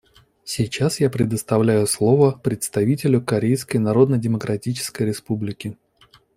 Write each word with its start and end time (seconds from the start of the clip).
Сейчас 0.43 0.99
я 0.99 1.11
предоставляю 1.11 1.85
слово 1.85 2.31
представителю 2.31 3.23
Корейской 3.23 3.77
Народно-Демократической 3.77 5.03
Республики. 5.03 5.77